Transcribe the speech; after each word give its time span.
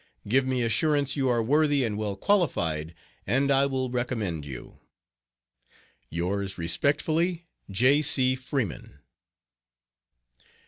Give 0.27 0.47
me 0.47 0.63
assurance 0.63 1.15
you 1.15 1.29
are 1.29 1.43
worthy 1.43 1.83
and 1.83 1.95
well 1.95 2.15
qualified 2.15 2.95
and 3.27 3.51
I 3.51 3.67
will 3.67 3.91
recommend 3.91 4.47
you. 4.47 4.79
Yours 6.09 6.57
respectfully, 6.57 7.45
J. 7.69 8.01
C. 8.01 8.35
FREEMAN. 8.35 8.97